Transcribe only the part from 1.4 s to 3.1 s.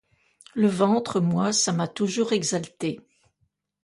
ça m'a toujours exalté.